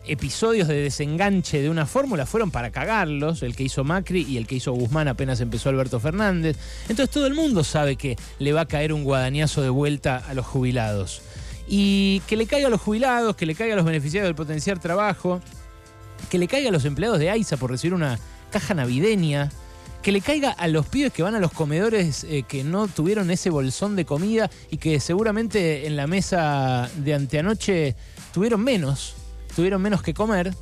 episodios 0.06 0.68
de 0.68 0.76
desenganche 0.76 1.62
de 1.62 1.70
una 1.70 1.86
fórmula 1.86 2.26
fueron 2.26 2.52
para 2.52 2.72
cagarlos, 2.72 3.44
el 3.44 3.56
que 3.56 3.64
hizo 3.64 3.84
Macri 3.84 4.26
y 4.28 4.38
el 4.38 4.48
que 4.48 4.56
hizo 4.56 4.72
Guzmán 4.74 5.08
apenas 5.08 5.42
empezó 5.42 5.70
Alberto 5.70 6.00
Fernández. 6.00 6.58
Entonces 6.84 7.10
todo 7.10 7.28
el 7.28 7.34
mundo 7.34 7.64
sabe 7.64 7.96
que 7.96 8.18
le 8.40 8.54
va 8.54 8.62
a 8.62 8.66
caer 8.66 8.94
un 8.94 9.04
guadañazo 9.04 9.62
de 9.62 9.70
vuelta 9.70 10.18
a 10.18 10.34
los 10.34 10.46
jubilados. 10.46 11.22
Y 11.68 12.22
que 12.28 12.36
le 12.36 12.48
caiga 12.48 12.68
a 12.68 12.72
los 12.72 12.82
jubilados, 12.82 13.36
que 13.36 13.46
le 13.46 13.54
caiga 13.54 13.74
a 13.74 13.78
los 13.78 13.86
beneficiarios 13.86 14.28
del 14.28 14.36
potenciar 14.36 14.80
trabajo, 14.80 15.40
que 16.30 16.40
le 16.40 16.48
caiga 16.48 16.70
a 16.70 16.72
los 16.72 16.86
empleados 16.86 17.20
de 17.20 17.30
AISA 17.30 17.58
por 17.58 17.70
recibir 17.70 17.94
una 17.94 18.20
caja 18.52 18.74
navideña, 18.74 19.52
que 20.02 20.12
le 20.12 20.22
caiga 20.22 20.52
a 20.52 20.68
los 20.68 20.88
pibes 20.88 21.12
que 21.12 21.24
van 21.24 21.36
a 21.36 21.40
los 21.40 21.52
comedores 21.52 22.24
eh, 22.24 22.44
que 22.48 22.64
no 22.64 22.88
tuvieron 22.88 23.30
ese 23.32 23.50
bolsón 23.50 23.96
de 23.96 24.06
comida 24.06 24.50
y 24.72 24.78
que 24.78 25.00
seguramente 25.00 25.86
en 25.88 25.96
la 25.96 26.08
mesa 26.08 26.90
de 26.96 27.14
anteanoche 27.14 27.96
tuvieron 28.34 28.64
menos, 28.64 29.16
tuvieron 29.56 29.82
menos 29.82 30.02
que 30.02 30.14
comer. 30.14 30.54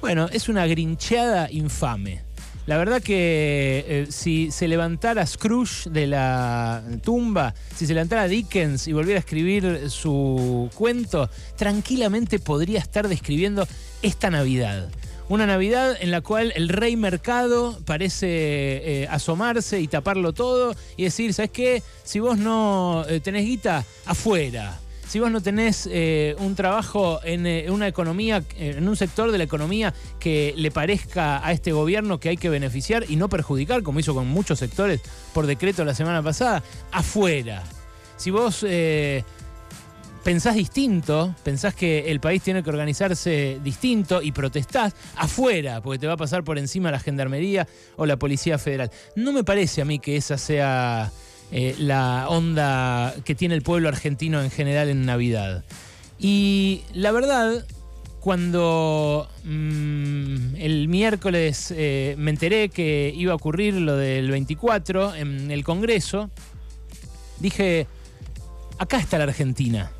Bueno, 0.00 0.28
es 0.30 0.48
una 0.48 0.66
grincheada 0.66 1.50
infame. 1.50 2.26
La 2.66 2.76
verdad 2.78 3.00
que 3.00 3.84
eh, 3.86 4.06
si 4.10 4.50
se 4.50 4.66
levantara 4.66 5.24
Scrooge 5.24 5.88
de 5.88 6.08
la 6.08 6.82
tumba, 7.04 7.54
si 7.76 7.86
se 7.86 7.94
levantara 7.94 8.26
Dickens 8.26 8.88
y 8.88 8.92
volviera 8.92 9.18
a 9.18 9.20
escribir 9.20 9.88
su 9.88 10.68
cuento, 10.74 11.30
tranquilamente 11.56 12.40
podría 12.40 12.80
estar 12.80 13.06
describiendo 13.06 13.68
esta 14.02 14.30
Navidad. 14.30 14.88
Una 15.28 15.46
Navidad 15.46 15.96
en 16.00 16.10
la 16.10 16.22
cual 16.22 16.52
el 16.56 16.68
rey 16.68 16.96
mercado 16.96 17.78
parece 17.84 18.26
eh, 18.28 19.08
asomarse 19.10 19.80
y 19.80 19.86
taparlo 19.86 20.32
todo 20.32 20.74
y 20.96 21.04
decir, 21.04 21.34
¿sabes 21.34 21.52
qué? 21.52 21.82
Si 22.02 22.18
vos 22.18 22.36
no 22.36 23.04
eh, 23.08 23.20
tenés 23.20 23.44
guita, 23.44 23.84
afuera 24.06 24.80
si 25.08 25.20
vos 25.20 25.30
no 25.30 25.40
tenés 25.40 25.88
eh, 25.90 26.34
un 26.38 26.54
trabajo 26.54 27.20
en 27.22 27.46
eh, 27.46 27.70
una 27.70 27.86
economía, 27.86 28.42
en 28.58 28.88
un 28.88 28.96
sector 28.96 29.30
de 29.30 29.38
la 29.38 29.44
economía 29.44 29.94
que 30.18 30.52
le 30.56 30.70
parezca 30.70 31.46
a 31.46 31.52
este 31.52 31.72
gobierno 31.72 32.18
que 32.18 32.30
hay 32.30 32.36
que 32.36 32.48
beneficiar 32.48 33.04
y 33.08 33.16
no 33.16 33.28
perjudicar, 33.28 33.82
como 33.82 34.00
hizo 34.00 34.14
con 34.14 34.26
muchos 34.26 34.58
sectores 34.58 35.00
por 35.32 35.46
decreto 35.46 35.84
la 35.84 35.94
semana 35.94 36.22
pasada, 36.22 36.62
afuera. 36.90 37.62
Si 38.16 38.30
vos 38.30 38.64
eh, 38.66 39.22
pensás 40.24 40.56
distinto, 40.56 41.36
pensás 41.44 41.74
que 41.74 42.10
el 42.10 42.18
país 42.18 42.42
tiene 42.42 42.64
que 42.64 42.70
organizarse 42.70 43.60
distinto 43.62 44.22
y 44.22 44.32
protestás 44.32 44.94
afuera, 45.16 45.80
porque 45.82 46.00
te 46.00 46.08
va 46.08 46.14
a 46.14 46.16
pasar 46.16 46.42
por 46.42 46.58
encima 46.58 46.90
la 46.90 46.98
gendarmería 46.98 47.68
o 47.96 48.06
la 48.06 48.16
policía 48.16 48.58
federal. 48.58 48.90
No 49.14 49.32
me 49.32 49.44
parece 49.44 49.82
a 49.82 49.84
mí 49.84 50.00
que 50.00 50.16
esa 50.16 50.36
sea 50.36 51.12
eh, 51.52 51.74
la 51.78 52.26
onda 52.28 53.14
que 53.24 53.34
tiene 53.34 53.54
el 53.54 53.62
pueblo 53.62 53.88
argentino 53.88 54.42
en 54.42 54.50
general 54.50 54.88
en 54.88 55.06
Navidad. 55.06 55.64
Y 56.18 56.82
la 56.92 57.12
verdad, 57.12 57.64
cuando 58.20 59.28
mm, 59.44 60.56
el 60.56 60.88
miércoles 60.88 61.72
eh, 61.76 62.14
me 62.18 62.30
enteré 62.30 62.68
que 62.68 63.12
iba 63.16 63.32
a 63.32 63.36
ocurrir 63.36 63.74
lo 63.74 63.96
del 63.96 64.30
24 64.30 65.14
en 65.14 65.50
el 65.50 65.62
Congreso, 65.62 66.30
dije, 67.38 67.86
acá 68.78 68.98
está 68.98 69.18
la 69.18 69.24
Argentina 69.24 69.92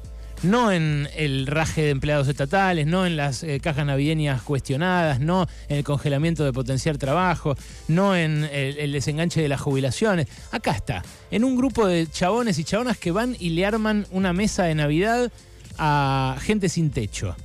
no 0.43 0.73
en 0.73 1.09
el 1.17 1.47
raje 1.47 1.83
de 1.83 1.91
empleados 1.91 2.29
estatales, 2.29 2.87
no 2.87 3.07
en 3.07 3.17
las 3.17 3.43
eh, 3.43 3.61
cajas 3.61 3.87
navideñas 3.87 4.43
cuestionadas, 4.43 5.21
no 5.21 5.47
en 5.69 5.79
el 5.79 5.85
congelamiento 5.85 6.45
de 6.45 6.53
potenciar 6.53 6.99
trabajo, 6.99 7.57
no 7.89 8.17
en 8.17 8.45
el, 8.53 8.93
desenganche 8.93 9.41
de 9.41 9.49
las 9.49 9.61
jubilaciones. 9.61 10.27
Acá 10.53 10.73
está, 10.73 11.03
en 11.31 11.45
un 11.45 11.57
grupo 11.57 11.87
de 11.87 12.07
chabones 12.07 12.59
y 12.59 12.65
chabonas 12.65 12.99
que 12.99 13.11
van 13.11 13.37
y 13.39 13.51
le 13.51 13.67
arman 13.67 14.07
una 14.11 14.33
mesa 14.33 14.65
de 14.65 14.75
Navidad 14.75 15.31
a 15.79 16.37
gente 16.41 16.69
sin 16.69 16.91
techo 16.91 17.37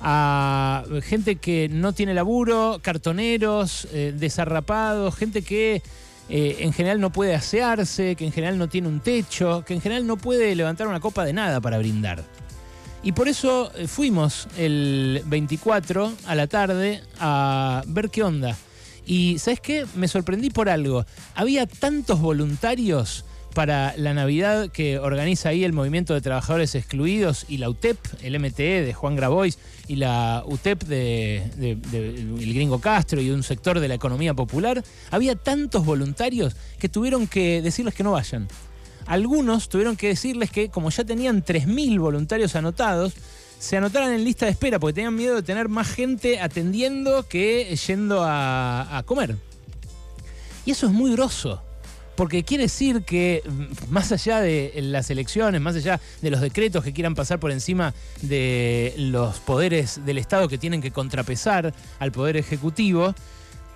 a 0.00 0.84
gente 1.02 1.36
que 1.36 1.68
no 1.70 1.92
tiene 1.92 2.14
laburo, 2.14 2.80
cartoneros, 2.82 3.86
eh, 3.92 4.14
desarrapados, 4.16 5.14
gente 5.14 5.42
que 5.42 5.82
eh, 6.30 6.58
en 6.60 6.72
general 6.72 7.00
no 7.00 7.10
puede 7.10 7.34
asearse, 7.34 8.14
que 8.14 8.24
en 8.24 8.30
general 8.30 8.56
no 8.56 8.68
tiene 8.68 8.86
un 8.86 9.00
techo, 9.00 9.64
que 9.66 9.74
en 9.74 9.80
general 9.80 10.06
no 10.06 10.16
puede 10.16 10.54
levantar 10.54 10.86
una 10.86 11.00
copa 11.00 11.24
de 11.24 11.32
nada 11.32 11.60
para 11.60 11.76
brindar. 11.78 12.22
Y 13.02 13.12
por 13.12 13.26
eso 13.26 13.72
eh, 13.74 13.88
fuimos 13.88 14.46
el 14.56 15.22
24 15.26 16.12
a 16.26 16.34
la 16.36 16.46
tarde 16.46 17.02
a 17.18 17.82
ver 17.88 18.10
qué 18.10 18.22
onda. 18.22 18.56
Y 19.04 19.38
¿sabes 19.40 19.60
qué? 19.60 19.86
Me 19.96 20.06
sorprendí 20.06 20.50
por 20.50 20.68
algo. 20.68 21.04
Había 21.34 21.66
tantos 21.66 22.20
voluntarios 22.20 23.24
para 23.54 23.94
la 23.96 24.14
Navidad 24.14 24.70
que 24.70 24.98
organiza 24.98 25.50
ahí 25.50 25.64
el 25.64 25.72
Movimiento 25.72 26.14
de 26.14 26.20
Trabajadores 26.20 26.74
Excluidos 26.74 27.46
y 27.48 27.58
la 27.58 27.68
UTEP, 27.68 27.98
el 28.22 28.38
MTE 28.38 28.82
de 28.82 28.94
Juan 28.94 29.16
Grabois 29.16 29.58
y 29.88 29.96
la 29.96 30.42
UTEP 30.46 30.84
de, 30.84 31.42
el 31.92 32.54
Gringo 32.54 32.80
Castro 32.80 33.20
y 33.20 33.30
un 33.30 33.42
sector 33.42 33.80
de 33.80 33.88
la 33.88 33.94
economía 33.94 34.34
popular. 34.34 34.82
Había 35.10 35.36
tantos 35.36 35.84
voluntarios 35.84 36.56
que 36.78 36.88
tuvieron 36.88 37.26
que 37.26 37.62
decirles 37.62 37.94
que 37.94 38.02
no 38.02 38.12
vayan 38.12 38.48
algunos 39.10 39.68
tuvieron 39.68 39.96
que 39.96 40.06
decirles 40.06 40.52
que 40.52 40.68
como 40.68 40.90
ya 40.90 41.02
tenían 41.02 41.44
3.000 41.44 41.98
voluntarios 41.98 42.54
anotados, 42.54 43.14
se 43.58 43.76
anotaran 43.76 44.12
en 44.12 44.24
lista 44.24 44.46
de 44.46 44.52
espera 44.52 44.78
porque 44.78 44.94
tenían 44.94 45.16
miedo 45.16 45.34
de 45.34 45.42
tener 45.42 45.68
más 45.68 45.88
gente 45.88 46.40
atendiendo 46.40 47.26
que 47.28 47.76
yendo 47.86 48.22
a, 48.24 49.02
comer. 49.06 49.36
Y 50.64 50.70
eso 50.70 50.86
es 50.86 50.92
muy 50.92 51.12
grosso. 51.12 51.60
Porque 52.20 52.44
quiere 52.44 52.64
decir 52.64 53.02
que 53.04 53.42
mm, 53.48 53.90
más 53.90 54.12
allá 54.12 54.42
de 54.42 54.74
las 54.82 55.08
elecciones, 55.08 55.58
más 55.58 55.74
allá 55.76 55.98
de 56.20 56.30
los 56.30 56.42
decretos 56.42 56.84
que 56.84 56.92
quieran 56.92 57.14
pasar 57.14 57.40
por 57.40 57.50
encima 57.50 57.94
de 58.20 58.92
los 58.98 59.38
poderes 59.38 60.04
del 60.04 60.18
Estado 60.18 60.46
que 60.46 60.58
tienen 60.58 60.82
que 60.82 60.90
contrapesar 60.90 61.72
al 61.98 62.12
poder 62.12 62.36
ejecutivo, 62.36 63.14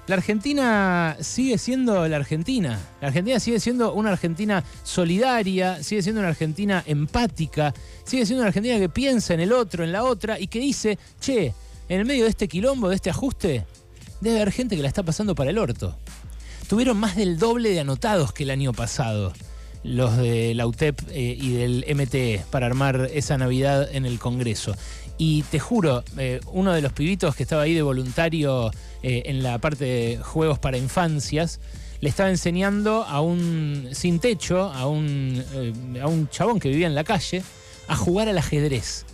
la 0.08 0.16
Argentina 0.16 1.16
sigue 1.20 1.56
siendo 1.56 2.06
la 2.06 2.16
Argentina. 2.16 2.78
La 3.00 3.08
Argentina 3.08 3.40
sigue 3.40 3.60
siendo 3.60 3.94
una 3.94 4.10
Argentina 4.10 4.62
solidaria, 4.82 5.82
sigue 5.82 6.02
siendo 6.02 6.20
una 6.20 6.28
Argentina 6.28 6.84
empática, 6.86 7.72
sigue 8.04 8.26
siendo 8.26 8.42
una 8.42 8.48
Argentina 8.48 8.78
que 8.78 8.90
piensa 8.90 9.32
en 9.32 9.40
el 9.40 9.54
otro, 9.54 9.84
en 9.84 9.92
la 9.92 10.04
otra 10.04 10.38
y 10.38 10.48
que 10.48 10.58
dice, 10.58 10.98
che, 11.18 11.54
en 11.88 12.00
el 12.00 12.04
medio 12.04 12.24
de 12.24 12.28
este 12.28 12.46
quilombo, 12.46 12.90
de 12.90 12.96
este 12.96 13.08
ajuste, 13.08 13.64
debe 14.20 14.36
haber 14.42 14.52
gente 14.52 14.76
que 14.76 14.82
la 14.82 14.88
está 14.88 15.02
pasando 15.02 15.34
para 15.34 15.48
el 15.48 15.56
orto. 15.56 15.96
Tuvieron 16.68 16.96
más 16.96 17.16
del 17.16 17.38
doble 17.38 17.70
de 17.70 17.80
anotados 17.80 18.32
que 18.32 18.44
el 18.44 18.50
año 18.50 18.72
pasado 18.72 19.32
los 19.84 20.16
de 20.16 20.54
la 20.54 20.66
UTEP 20.66 20.98
eh, 21.10 21.36
y 21.38 21.52
del 21.52 21.84
MTE 21.94 22.42
para 22.50 22.66
armar 22.66 23.10
esa 23.12 23.36
Navidad 23.36 23.88
en 23.92 24.06
el 24.06 24.18
Congreso. 24.18 24.74
Y 25.18 25.42
te 25.42 25.60
juro, 25.60 26.02
eh, 26.18 26.40
uno 26.52 26.72
de 26.72 26.80
los 26.80 26.92
pibitos 26.92 27.36
que 27.36 27.44
estaba 27.44 27.62
ahí 27.62 27.74
de 27.74 27.82
voluntario 27.82 28.70
eh, 29.02 29.24
en 29.26 29.42
la 29.42 29.58
parte 29.58 29.84
de 29.84 30.18
juegos 30.22 30.58
para 30.58 30.78
infancias, 30.78 31.60
le 32.00 32.08
estaba 32.08 32.30
enseñando 32.30 33.04
a 33.04 33.20
un 33.20 33.88
sin 33.92 34.18
techo, 34.18 34.72
a 34.72 34.86
un, 34.86 35.44
a 36.02 36.08
un 36.08 36.28
chabón 36.28 36.58
que 36.58 36.68
vivía 36.68 36.86
en 36.86 36.94
la 36.94 37.04
calle, 37.04 37.42
a 37.86 37.94
jugar 37.94 38.28
al 38.28 38.38
ajedrez. 38.38 39.06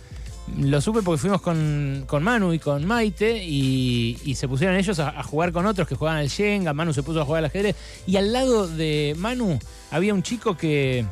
Lo 0.57 0.81
supe 0.81 1.01
porque 1.01 1.19
fuimos 1.19 1.41
con, 1.41 2.05
Manu 2.21 2.53
y 2.53 2.59
con 2.59 2.85
Maite 2.85 3.43
y, 3.43 4.35
se 4.35 4.47
pusieron 4.47 4.75
ellos 4.75 4.99
a, 4.99 5.23
jugar 5.23 5.51
con 5.51 5.65
otros 5.65 5.87
que 5.87 5.95
jugaban 5.95 6.19
al 6.19 6.27
Shenga, 6.27 6.73
Manu 6.73 6.93
se 6.93 7.03
puso 7.03 7.21
a 7.21 7.25
jugar 7.25 7.39
al 7.39 7.45
ajedrez 7.45 7.75
y 8.05 8.17
al 8.17 8.33
lado 8.33 8.67
de 8.67 9.15
Manu 9.17 9.59
había 9.91 10.13
un 10.13 10.23
chico 10.23 10.57
que 10.57 11.05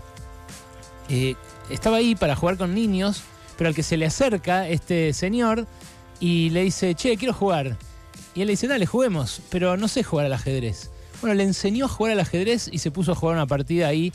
estaba 1.70 1.98
ahí 1.98 2.16
para 2.16 2.36
jugar 2.36 2.58
con 2.58 2.74
niños 2.74 3.24
pero 3.60 3.68
al 3.68 3.76
que 3.76 3.84
se 3.84 3.98
le 3.98 4.06
acerca 4.06 4.70
este 4.70 5.12
señor 5.12 5.68
y 6.22 6.50
le 6.52 6.64
dice, 6.64 6.96
che, 6.96 7.18
quiero 7.18 7.34
jugar. 7.34 7.76
Y 8.34 8.40
él 8.40 8.48
le 8.48 8.54
dice, 8.54 8.70
dale, 8.70 8.86
juguemos, 8.86 9.42
pero 9.50 9.76
no 9.76 9.90
sé 9.90 10.02
jugar 10.02 10.28
al 10.28 10.34
ajedrez. 10.34 10.92
Bueno, 11.20 11.34
le 11.34 11.44
enseñó 11.44 11.84
a 11.84 11.88
jugar 11.90 12.14
al 12.14 12.22
ajedrez 12.22 12.70
y 12.72 12.78
se 12.78 12.90
puso 12.90 13.12
a 13.12 13.16
jugar 13.16 13.36
una 13.36 13.48
partida 13.48 13.90
ahí 13.90 14.14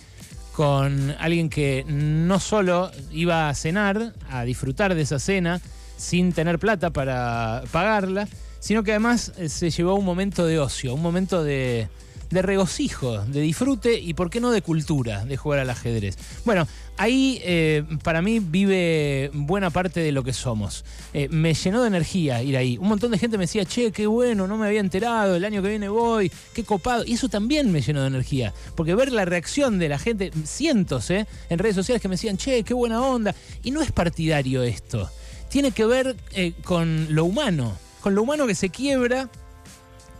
con 0.54 1.14
alguien 1.18 1.48
que 1.48 1.84
no 1.88 2.38
solo 2.38 2.90
iba 3.10 3.48
a 3.48 3.54
cenar, 3.54 4.12
a 4.30 4.44
disfrutar 4.44 4.94
de 4.94 5.02
esa 5.02 5.18
cena, 5.18 5.60
sin 5.96 6.32
tener 6.32 6.58
plata 6.58 6.90
para 6.90 7.64
pagarla, 7.72 8.28
sino 8.60 8.84
que 8.84 8.92
además 8.92 9.32
eh, 9.36 9.48
se 9.48 9.70
llevó 9.70 9.94
un 9.94 10.04
momento 10.04 10.46
de 10.46 10.60
ocio, 10.60 10.94
un 10.94 11.02
momento 11.02 11.42
de, 11.42 11.88
de 12.34 12.42
regocijo, 12.42 13.18
de 13.20 13.40
disfrute 13.40 13.98
y, 13.98 14.12
¿por 14.12 14.28
qué 14.28 14.40
no, 14.40 14.50
de 14.50 14.60
cultura, 14.60 15.24
de 15.24 15.36
jugar 15.36 15.60
al 15.60 15.70
ajedrez? 15.70 16.18
Bueno, 16.44 16.66
ahí 16.96 17.40
eh, 17.44 17.84
para 18.02 18.22
mí 18.22 18.40
vive 18.40 19.30
buena 19.32 19.70
parte 19.70 20.00
de 20.00 20.10
lo 20.10 20.24
que 20.24 20.32
somos. 20.32 20.84
Eh, 21.14 21.28
me 21.30 21.54
llenó 21.54 21.80
de 21.82 21.88
energía 21.88 22.42
ir 22.42 22.56
ahí. 22.56 22.76
Un 22.76 22.88
montón 22.88 23.12
de 23.12 23.18
gente 23.18 23.38
me 23.38 23.44
decía, 23.44 23.64
che, 23.64 23.92
qué 23.92 24.08
bueno, 24.08 24.48
no 24.48 24.58
me 24.58 24.66
había 24.66 24.80
enterado, 24.80 25.36
el 25.36 25.44
año 25.44 25.62
que 25.62 25.68
viene 25.68 25.88
voy, 25.88 26.30
qué 26.52 26.64
copado. 26.64 27.04
Y 27.06 27.12
eso 27.12 27.28
también 27.28 27.70
me 27.70 27.80
llenó 27.80 28.02
de 28.02 28.08
energía. 28.08 28.52
Porque 28.74 28.96
ver 28.96 29.12
la 29.12 29.24
reacción 29.24 29.78
de 29.78 29.88
la 29.88 30.00
gente, 30.00 30.32
cientos, 30.44 31.10
¿eh? 31.10 31.28
En 31.48 31.60
redes 31.60 31.76
sociales 31.76 32.02
que 32.02 32.08
me 32.08 32.14
decían, 32.14 32.36
che, 32.36 32.64
qué 32.64 32.74
buena 32.74 33.00
onda. 33.00 33.32
Y 33.62 33.70
no 33.70 33.80
es 33.80 33.92
partidario 33.92 34.64
esto. 34.64 35.08
Tiene 35.50 35.70
que 35.70 35.84
ver 35.84 36.16
eh, 36.32 36.52
con 36.64 37.06
lo 37.14 37.26
humano, 37.26 37.78
con 38.00 38.16
lo 38.16 38.24
humano 38.24 38.44
que 38.48 38.56
se 38.56 38.70
quiebra 38.70 39.30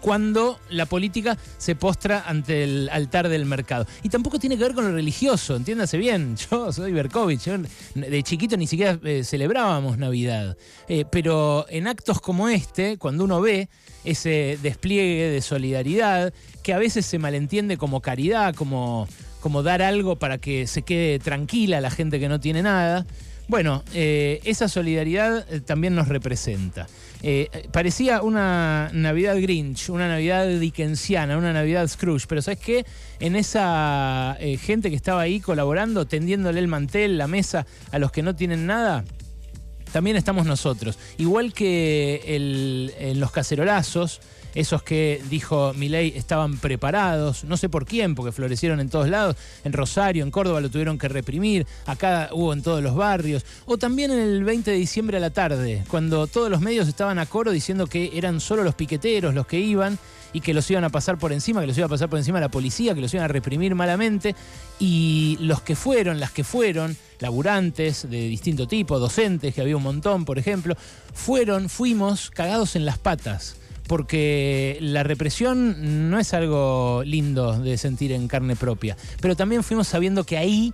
cuando 0.05 0.61
la 0.69 0.85
política 0.85 1.39
se 1.57 1.77
postra 1.77 2.25
ante 2.27 2.63
el 2.63 2.91
altar 2.93 3.31
del 3.31 3.47
mercado. 3.47 3.87
Y 4.03 4.11
tampoco 4.11 4.39
tiene 4.39 4.59
que 4.59 4.65
ver 4.65 4.75
con 4.75 4.85
lo 4.85 4.93
religioso, 4.93 5.57
entiéndase 5.57 5.97
bien. 5.97 6.37
Yo 6.51 6.71
soy 6.75 6.93
Berkovich, 6.93 7.47
de 7.95 8.23
chiquito 8.23 8.59
ni 8.59 8.67
siquiera 8.67 8.99
eh, 9.03 9.25
celebrábamos 9.25 9.97
Navidad. 9.97 10.59
Eh, 10.89 11.07
pero 11.11 11.65
en 11.71 11.87
actos 11.87 12.21
como 12.21 12.51
este, 12.51 12.99
cuando 12.99 13.25
uno 13.25 13.41
ve 13.41 13.71
ese 14.05 14.59
despliegue 14.63 15.31
de 15.31 15.41
solidaridad, 15.41 16.35
que 16.63 16.75
a 16.75 16.79
veces 16.79 17.07
se 17.07 17.19
malentiende 17.19 17.79
como 17.79 18.03
caridad, 18.03 18.55
como, 18.55 19.09
como 19.41 19.63
dar 19.63 19.81
algo 19.81 20.17
para 20.17 20.37
que 20.37 20.67
se 20.67 20.83
quede 20.83 21.19
tranquila 21.19 21.81
la 21.81 21.91
gente 21.91 22.21
que 22.21 22.29
no 22.29 22.41
tiene 22.41 22.63
nada, 22.63 23.07
Bueno, 23.49 23.83
eh, 23.95 24.43
esa 24.45 24.69
solidaridad 24.69 25.47
también 25.63 25.95
nos 25.95 26.09
representa. 26.09 26.89
Eh, 27.27 27.69
parecía 27.73 28.21
una 28.21 28.91
Navidad 28.93 29.41
Grinch, 29.41 29.89
una 29.89 30.09
Navidad 30.09 30.47
Dickensiana, 30.47 31.39
una 31.39 31.55
Navidad 31.55 31.89
Scrooge, 31.89 32.27
pero 32.29 32.43
¿sabes 32.43 32.59
qué? 32.59 32.85
En 33.19 33.35
esa 33.35 34.37
gente 34.61 34.91
que 34.91 34.97
estaba 34.97 35.23
ahí 35.23 35.41
colaborando, 35.41 36.07
tendiéndole 36.07 36.61
el 36.61 36.69
mantel, 36.69 37.17
la 37.17 37.27
mesa 37.27 37.67
a 37.93 37.99
los 37.99 38.13
que 38.13 38.23
no 38.23 38.37
tienen 38.37 38.67
nada, 38.67 39.05
también 39.91 40.19
estamos 40.19 40.45
nosotros. 40.45 40.99
Igual 41.17 41.55
que 41.55 42.91
en 42.99 43.21
los 43.21 43.31
cacerolazos, 43.31 44.21
esos 44.55 44.83
que 44.83 45.23
dijo 45.29 45.73
Milei 45.75 46.17
estaban 46.17 46.59
preparados, 46.59 47.45
no 47.45 47.57
sé 47.57 47.69
por 47.69 47.87
quién, 47.87 48.15
porque 48.15 48.33
florecieron 48.33 48.81
en 48.81 48.89
todos 48.89 49.09
lados, 49.09 49.37
en 49.65 49.73
Rosario, 49.73 50.25
en 50.25 50.31
Córdoba 50.31 50.61
lo 50.61 50.71
tuvieron 50.71 50.99
que 50.99 51.09
reprimir, 51.09 51.67
acá 51.87 52.31
hubo 52.33 52.53
en 52.53 52.63
todos 52.63 52.83
los 52.83 52.95
barrios, 52.95 53.45
o 53.67 53.79
también 53.79 54.11
en 54.11 54.21
el 54.21 54.45
20 54.45 54.71
de 54.71 54.77
diciembre 54.77 55.17
a 55.17 55.21
la 55.21 55.31
tarde, 55.31 55.85
cuando 55.89 56.27
todos 56.27 56.51
los 56.51 56.61
medios 56.61 56.89
estaban 56.89 57.19
a 57.19 57.27
coro 57.27 57.51
diciendo 57.51 57.87
que 57.87 58.13
eran 58.15 58.41
solo 58.41 58.63
los 58.65 58.75
piqueteros 58.75 59.35
los 59.35 59.47
que 59.47 59.59
iban 59.59 59.99
y 60.33 60.41
que 60.41 60.55
los 60.55 60.69
iban 60.71 60.85
a 60.85 60.89
pasar 60.89 61.19
por 61.19 61.33
encima, 61.33 61.61
que 61.61 61.69
los 61.69 61.79
iba 61.79 61.87
a 61.87 61.91
pasar 61.91 62.09
por 62.09 62.19
encima 62.19 62.41
la 62.41 62.51
policía, 62.51 62.95
que 62.95 63.01
los 63.01 63.15
iban 63.15 63.25
a 63.25 63.29
reprimir 63.29 63.75
malamente, 63.75 64.35
y 64.81 65.39
los 65.41 65.63
que 65.63 65.77
fueron, 65.77 66.19
las 66.19 66.33
que 66.33 66.43
fueron, 66.43 66.97
laburantes 67.21 68.11
de 68.11 68.29
distinto 68.29 68.67
tipo, 68.67 68.99
docentes, 68.99 69.55
que 69.55 69.61
había 69.61 69.77
un 69.77 69.85
montón, 69.85 70.25
por 70.25 70.39
ejemplo, 70.39 70.77
fueron, 71.13 71.69
fuimos 71.69 72.31
cagados 72.31 72.75
en 72.75 72.85
las 72.85 72.99
patas 72.99 73.57
porque 73.87 74.79
la 74.81 75.03
represión 75.03 76.11
no 76.11 76.19
es 76.19 76.35
algo 76.35 77.03
lindo 77.05 77.59
de 77.59 77.77
sentir 77.77 78.13
en 78.13 78.29
carne 78.29 78.57
propia, 78.57 78.97
pero 79.21 79.37
también 79.37 79.63
fuimos 79.63 79.89
sabiendo 79.89 80.25
que 80.25 80.39
ahí 80.39 80.73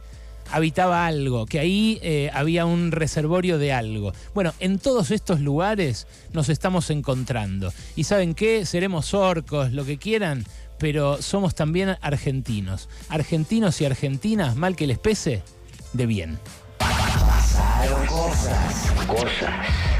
habitaba 0.53 1.07
algo, 1.07 1.47
que 1.47 1.59
ahí 1.59 1.99
eh, 2.03 2.31
había 2.35 2.67
un 2.67 2.93
reservorio 2.93 3.59
de 3.59 3.73
algo. 3.73 4.13
Bueno, 4.35 4.53
en 4.61 4.79
todos 4.79 5.11
estos 5.11 5.41
lugares 5.41 6.07
nos 6.33 6.49
estamos 6.49 6.91
encontrando. 6.91 7.73
Y 7.97 8.05
saben 8.05 8.35
qué, 8.35 8.67
seremos 8.67 9.15
orcos, 9.15 9.73
lo 9.73 9.85
que 9.85 9.99
quieran, 9.99 10.45
pero 10.79 11.23
somos 11.23 11.55
también 11.55 11.97
argentinos. 12.01 12.89
Argentinos 13.09 13.81
y 13.81 13.85
argentinas, 13.85 14.57
mal 14.57 14.77
que 14.77 14.87
les 14.87 14.99
pese, 14.99 15.43
de 15.93 16.07
bien. 16.07 16.39
Pasaron 16.79 18.07
cosas, 18.07 18.93
cosas. 19.07 20.00